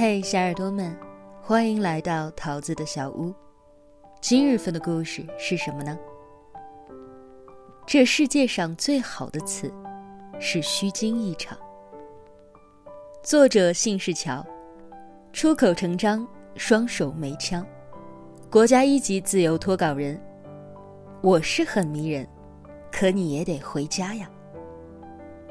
[0.00, 0.96] 嘿，小耳朵们，
[1.42, 3.34] 欢迎来到桃子的小屋。
[4.18, 5.94] 今日份的故事是什么呢？
[7.86, 9.70] 这世界上最好的词，
[10.38, 11.58] 是虚惊一场。
[13.22, 14.42] 作者姓氏乔，
[15.34, 16.26] 出口成章，
[16.56, 17.62] 双手没枪，
[18.50, 20.18] 国家一级自由脱稿人。
[21.20, 22.26] 我是很迷人，
[22.90, 24.30] 可你也得回家呀。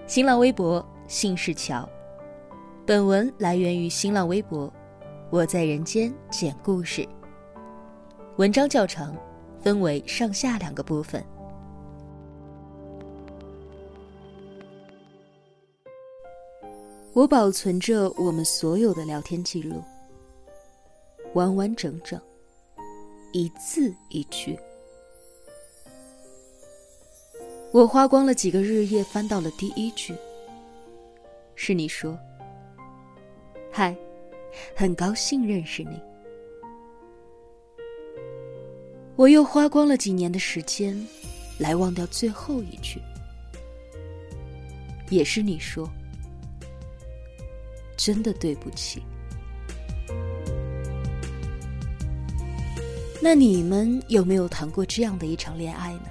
[0.07, 1.87] 新浪微博姓氏乔。
[2.89, 4.73] 本文来源于新浪微博，
[5.29, 7.07] 我在人间讲故事。
[8.37, 9.15] 文章较长，
[9.61, 11.23] 分为上下两个部分。
[17.13, 19.83] 我保存着我们所有的聊天记录，
[21.35, 22.19] 完完整整，
[23.33, 24.57] 一字一句。
[27.71, 30.15] 我花光了几个日夜，翻到了第一句，
[31.53, 32.17] 是你说。
[33.71, 33.95] 嗨，
[34.75, 36.01] 很高兴认识你。
[39.15, 41.07] 我又花光了几年的时间，
[41.57, 42.99] 来忘掉最后一句，
[45.09, 45.89] 也是你说，
[47.95, 49.03] 真的对不起。
[53.21, 56.05] 那你们有没有谈过这样的一场恋爱呢？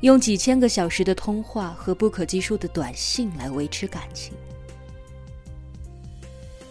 [0.00, 4.34] 用几千个小时的通话和不可计数的短信来维持感情。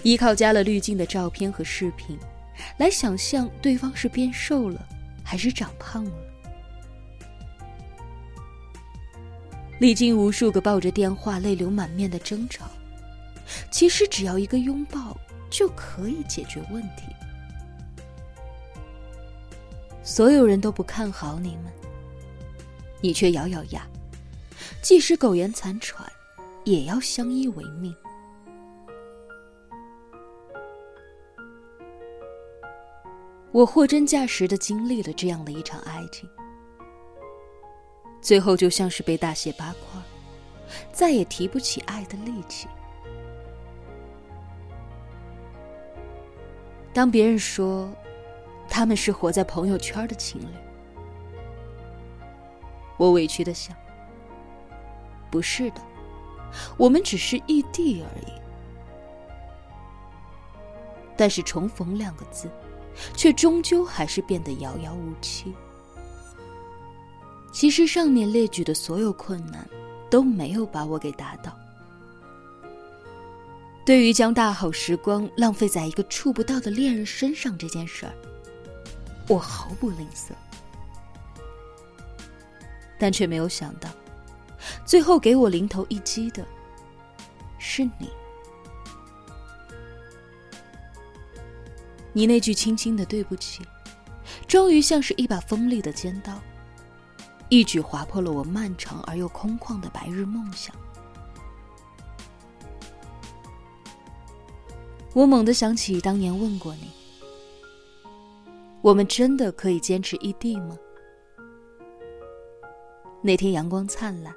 [0.04, 2.18] 依靠加了滤镜的照片和视频，
[2.78, 4.86] 来想象对方是变瘦了
[5.24, 6.12] 还是长胖了。
[9.80, 12.66] 历经无数个抱着电话泪流满面的争吵，
[13.72, 15.18] 其实只要一个拥抱
[15.50, 17.04] 就可以解决问题。
[20.04, 21.72] 所有人都不看好你们，
[23.02, 23.88] 你却咬咬牙，
[24.82, 26.06] 即使苟延残喘，
[26.66, 27.96] 也要相依为命。
[33.54, 36.28] 我货真价实的经历了这样的一场爱情，
[38.20, 40.02] 最后就像是被大卸八块，
[40.92, 42.68] 再也提不起爱的力气。
[46.92, 47.92] 当别人说
[48.68, 50.48] 他们是活在朋友圈的情侣，
[52.98, 53.78] 我委屈的想，
[55.30, 55.82] 不是的，
[56.76, 58.34] 我们只是异地而已。
[61.16, 62.50] 但是重逢两个字。
[63.16, 65.54] 却终究还是变得遥遥无期。
[67.52, 69.68] 其实上面列举的所有困难，
[70.10, 71.56] 都没有把我给打倒。
[73.86, 78.14] 对于将大好时光浪费在一个触不到的恋人身上这件事儿，
[79.28, 80.32] 我毫不吝啬。
[82.98, 83.90] 但却没有想到，
[84.86, 86.46] 最后给我零头一击的，
[87.60, 88.10] 是你。
[92.14, 93.64] 你那句轻轻的对不起，
[94.48, 96.40] 终于像是一把锋利的尖刀，
[97.50, 100.76] 一举划破了我漫长而又空旷的白日梦想。
[105.14, 106.92] 我猛地想起当年问过你
[108.82, 110.78] ：“我们真的可以坚持异地吗？”
[113.22, 114.36] 那天阳光灿烂，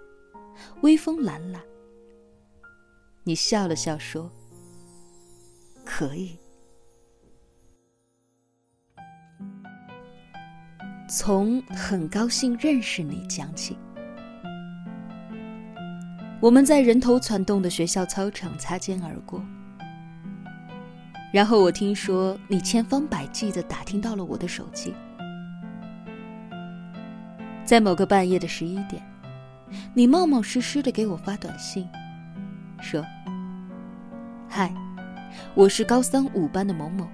[0.82, 1.62] 微风懒懒，
[3.24, 4.30] 你笑了笑说
[5.84, 6.38] ：“可以。”
[11.16, 13.74] 从很高兴认识你讲起，
[16.40, 19.42] 我们在人头攒动的学校操场擦肩而过，
[21.32, 24.94] 然后我听说你千方百计的打听到了我的手机，
[27.64, 29.02] 在某个半夜的十一点，
[29.94, 31.88] 你冒冒失失的给我发短信，
[32.78, 33.02] 说
[34.50, 34.70] ：“嗨，
[35.54, 37.08] 我是高三五班的某某，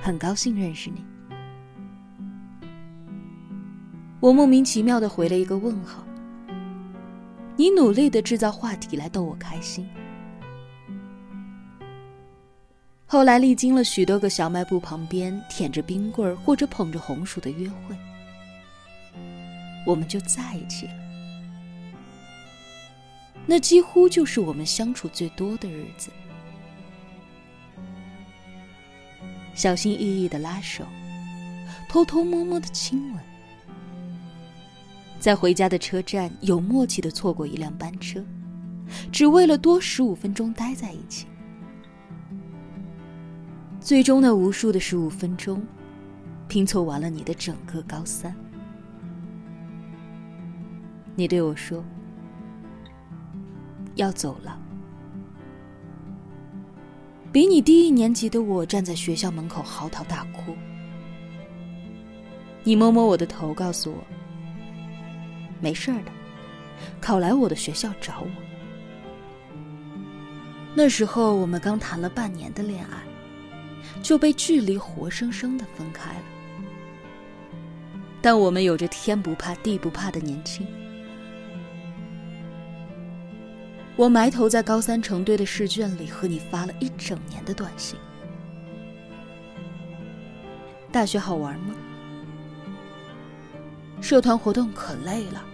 [0.00, 1.04] 很高兴认识你。”
[4.20, 6.04] 我莫名其妙的回了一个问号。
[7.56, 9.88] 你努力的制造话题来逗我开心。
[13.06, 17.96] 后来历经了许多个小卖部旁边舔着冰棍或者捧着红薯的约会，
[19.86, 20.92] 我们就在一起了。
[23.46, 26.10] 那几乎就是我们相处最多的日子。
[29.54, 30.84] 小心翼翼的拉手，
[31.88, 33.29] 偷偷摸摸的亲吻。
[35.20, 38.24] 在回家的车站，有默契的错过一辆班车，
[39.12, 41.26] 只为了多十五分钟待在一起。
[43.78, 45.62] 最终，那无数的十五分钟，
[46.48, 48.34] 拼凑完了你的整个高三。
[51.14, 51.84] 你对我说
[53.96, 54.58] ：“要走了。”
[57.30, 60.56] 比你低一年级的我站在学校门口嚎啕大哭。
[62.64, 63.98] 你摸摸我的头，告诉我
[65.60, 66.12] ：“没事的，
[67.00, 68.30] 考来我的学校找我。”
[70.74, 73.02] 那时候我们刚谈了半年的恋爱，
[74.02, 76.22] 就被距离活生生的分开了。
[78.22, 80.66] 但我们有着天不怕地不怕的年轻。
[83.96, 87.98] 我埋头在高三成堆的试卷里，和你发了一整年的短信。
[90.92, 91.74] 大学好玩吗？
[94.00, 95.44] 社团活动可累了。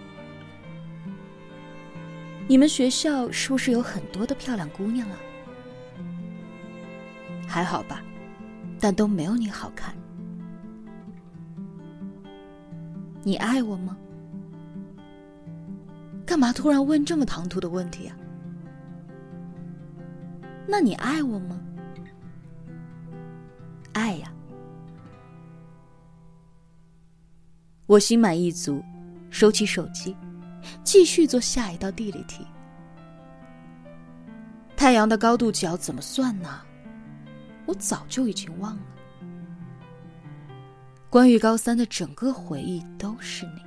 [2.47, 5.17] 你们学校是不是有很多的漂亮姑娘啊？
[7.45, 8.01] 还好吧，
[8.79, 9.93] 但都没有你好看。
[13.23, 13.97] 你爱我吗？
[16.25, 18.15] 干嘛突然问这么唐突的问题啊？
[20.65, 21.59] 那你爱我吗？
[23.91, 24.31] 爱呀！
[27.85, 28.81] 我心满意足，
[29.29, 30.15] 收起手机，
[30.83, 32.45] 继续做下一道地理题。
[34.75, 36.61] 太阳的高度角怎么算呢？
[37.65, 38.83] 我早就已经忘了。
[41.09, 43.61] 关于高三的整个回忆都是你。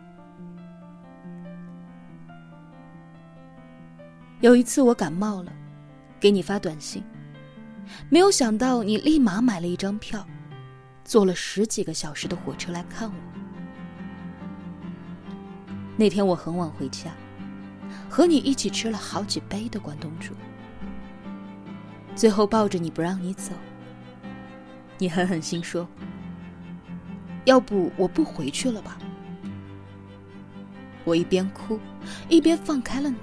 [4.40, 5.52] 有一次我感冒了。
[6.20, 7.02] 给你发短信，
[8.10, 10.22] 没有想到你立马买了一张票，
[11.02, 13.39] 坐了十几个小时的火车来看我。
[15.96, 17.10] 那天我很晚回家，
[18.08, 20.32] 和你一起吃了好几杯的关东煮，
[22.16, 23.52] 最后抱着你不让你走，
[24.98, 25.86] 你狠狠心说
[27.44, 28.96] ：“要不我不回去了吧？”
[31.04, 31.78] 我一边哭，
[32.28, 33.16] 一边放开了你。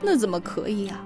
[0.00, 1.00] 那怎么可以呀？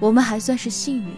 [0.00, 1.14] 我们还算是幸运，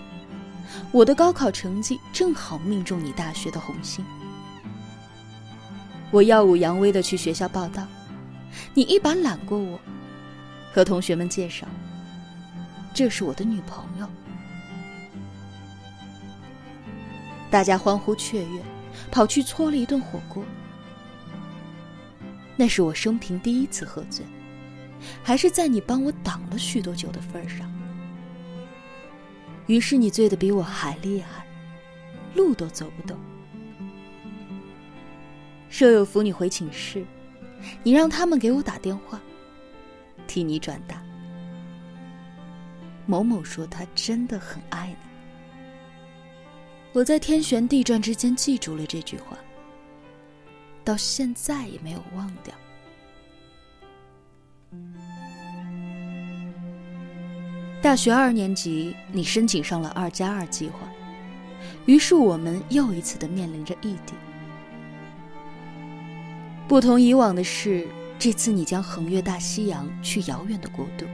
[0.93, 4.05] 我的高考成绩正好命中你大学的红心。
[6.11, 7.87] 我耀武扬威的去学校报道，
[8.75, 9.79] 你一把揽过我，
[10.73, 11.67] 和同学们介绍，
[12.93, 14.09] 这是我的女朋友。
[17.51, 18.63] 大家欢呼雀跃，
[19.11, 20.45] 跑去搓了一顿火锅。
[22.57, 24.25] 那是我生平第一次喝醉，
[25.23, 27.71] 还是在你帮我挡了许多酒的份上。
[29.71, 31.47] 于是你醉得比我还厉害，
[32.35, 33.17] 路都走不动。
[35.69, 37.07] 舍友扶你回寝室，
[37.85, 39.21] 你让他们给我打电话，
[40.27, 41.01] 替你转达。
[43.07, 44.97] 某某说他真的很爱你。
[46.93, 49.39] 我在天旋地转之间记住了这句话。
[50.83, 52.53] 到现在也没有忘掉。
[57.83, 60.81] 大学二年级，你申请上了二加二计划，
[61.87, 64.13] 于是我们又一次的面临着异地。
[66.69, 67.89] 不同以往的是，
[68.19, 71.07] 这次你将横越大西洋去遥远的国度，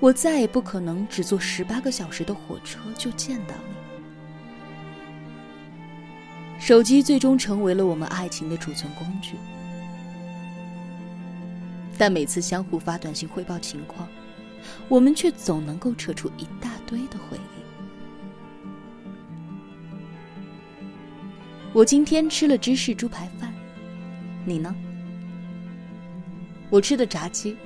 [0.00, 3.76] 我再也不可能只坐十八个小时的火车就见到你。
[6.58, 9.36] 手机最终成为了我们爱情的储存工具，
[11.96, 14.08] 但每次相互发短信汇报情况，
[14.88, 17.40] 我们却总能够扯出一大堆的回忆。
[21.72, 23.52] 我今天吃了芝士猪排饭，
[24.44, 24.74] 你呢？
[26.70, 27.56] 我吃的炸鸡，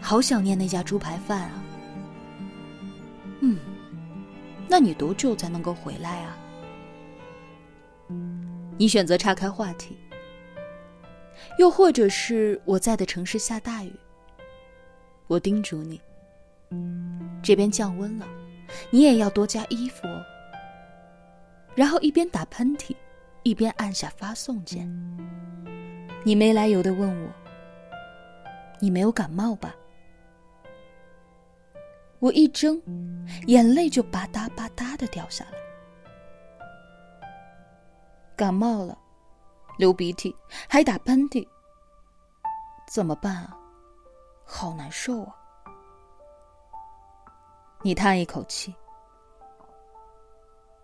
[0.00, 1.62] 好想念那家猪排饭啊。
[3.40, 3.58] 嗯，
[4.68, 6.36] 那你多久才能够回来啊？
[8.78, 9.96] 你选择岔开话题，
[11.58, 13.92] 又或者是我在的城市下大雨，
[15.30, 16.00] 我叮嘱你，
[17.40, 18.26] 这边降温了，
[18.90, 20.24] 你也要多加衣服哦。
[21.76, 22.96] 然后一边打喷嚏，
[23.44, 24.90] 一边按下发送键。
[26.24, 27.30] 你没来由的问我，
[28.80, 29.72] 你没有感冒吧？
[32.18, 32.82] 我一怔，
[33.46, 35.52] 眼泪就吧嗒吧嗒的掉下来。
[38.34, 38.98] 感冒了，
[39.78, 40.34] 流鼻涕，
[40.68, 41.46] 还打喷嚏，
[42.88, 43.56] 怎么办啊？
[44.52, 45.34] 好难受啊！
[47.82, 48.74] 你叹一口气，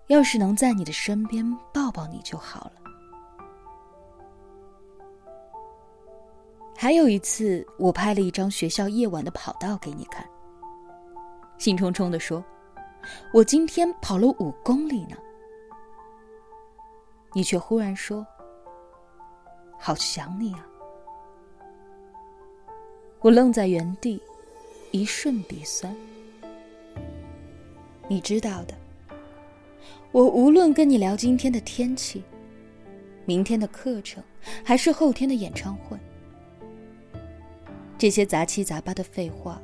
[0.07, 1.45] 要是能在你的身边
[1.75, 2.73] 抱抱你就好了。
[6.77, 10.25] 还有一次，我拍了一张学校夜晚的跑道给你看，
[11.59, 12.43] 兴冲冲的说
[13.35, 15.17] ：“我今天跑了五公里呢。”
[17.35, 18.25] 你却忽然说
[19.79, 20.65] ：“好想你啊！”
[23.21, 24.21] 我愣在原地，
[24.93, 25.95] 一瞬鼻酸。
[28.09, 28.75] 你知道的，
[30.13, 32.23] 我无论跟你聊今天的天气、
[33.25, 34.23] 明天的课程，
[34.63, 35.99] 还是后天的演唱会，
[37.99, 39.61] 这些杂七杂八的废话，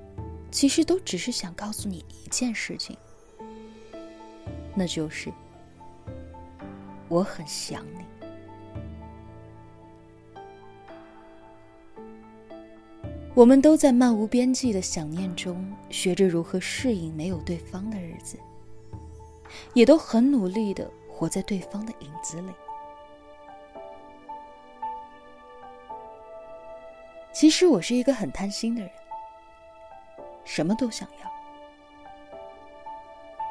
[0.51, 2.97] 其实都只是想告诉你一件事情，
[4.75, 5.31] 那就是
[7.09, 8.12] 我很想你。
[13.35, 18.39] 我们都在漫无边际的想念中，学着如何适应没有对方的日子，
[19.73, 22.53] 也都很努力的活在对方的影子里。
[27.33, 28.91] 其实我是一个很贪心的人，
[30.45, 31.33] 什么都想要，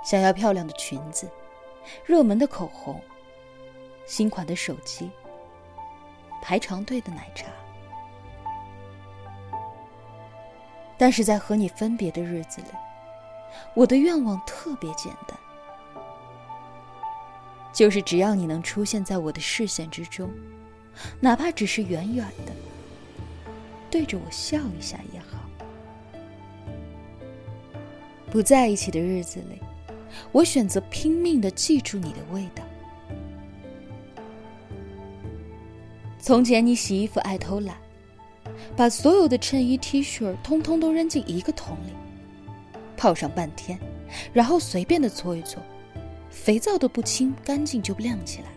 [0.03, 1.27] 想要漂亮的裙子、
[2.05, 3.01] 热门的口红、
[4.05, 5.09] 新款的手机、
[6.39, 7.47] 排长队的奶茶。
[11.01, 12.67] 但是在和你分别的日子里，
[13.73, 15.35] 我的愿望特别简单，
[17.73, 20.29] 就是只要你能出现在我的视线之中，
[21.19, 22.51] 哪怕只是远远的，
[23.89, 25.39] 对着我笑一下也好。
[28.29, 29.59] 不在一起的日子里，
[30.31, 32.63] 我选择拼命的记住你的味道。
[36.19, 37.75] 从前你洗衣服爱偷懒。
[38.81, 41.93] 把所有的衬衣、T 恤通通都扔进一个桶里，
[42.97, 43.79] 泡上半天，
[44.33, 45.61] 然后随便的搓一搓，
[46.31, 48.47] 肥皂都不清干净就亮起来。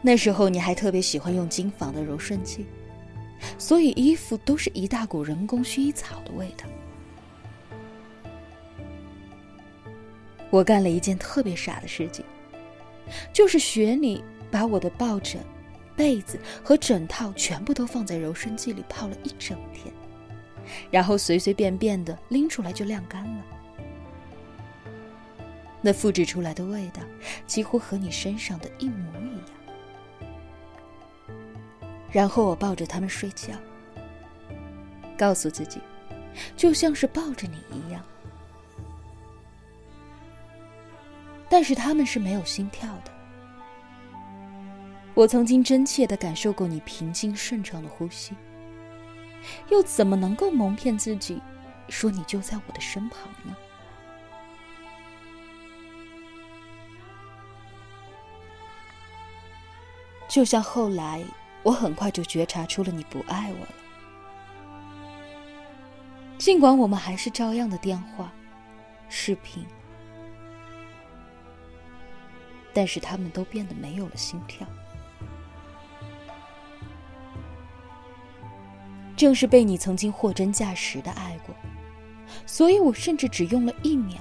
[0.00, 2.66] 那时候你还特别喜欢用金纺的柔顺剂，
[3.58, 6.64] 所以衣服都是一大股人工薰衣草的味道。
[10.50, 12.24] 我干了一件特别傻的事情，
[13.32, 15.40] 就是学你把我的抱枕。
[15.98, 19.92] 被子和枕套全部都放在柔顺剂里泡了一整天，
[20.92, 23.44] 然后随随便便的拎出来就晾干了。
[25.80, 27.02] 那复制出来的味道
[27.48, 29.44] 几乎和你身上的一模一样。
[32.12, 33.54] 然后我抱着他们睡觉，
[35.18, 35.80] 告诉自己，
[36.56, 38.00] 就像是抱着你一样。
[41.48, 43.17] 但是他们是没有心跳的。
[45.18, 48.36] 我曾经真切的感受过你平静顺畅的呼吸，
[49.68, 51.42] 又怎么能够蒙骗自己，
[51.88, 53.56] 说你就在我的身旁呢？
[60.28, 61.24] 就像后来，
[61.64, 63.74] 我很快就觉察出了你不爱我了。
[66.38, 68.32] 尽管我们还是照样的电话、
[69.08, 69.66] 视频，
[72.72, 74.64] 但是他们都变得没有了心跳。
[79.18, 81.52] 正是被你曾经货真价实的爱过，
[82.46, 84.16] 所以我甚至只用了一秒，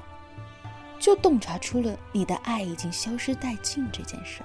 [0.98, 4.42] 就洞察出了你的爱已经消失殆尽这件事。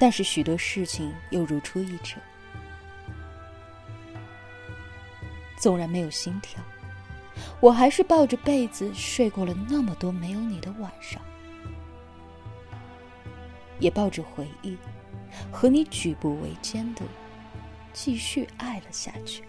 [0.00, 2.16] 但是许多事情又如出一辙，
[5.56, 6.60] 纵然没有心跳，
[7.60, 11.22] 我还是抱着被子睡过了那么多没有你的晚上，
[13.78, 14.76] 也抱着回忆。
[15.50, 17.02] 和你举步维艰的
[17.92, 19.42] 继续爱了下去。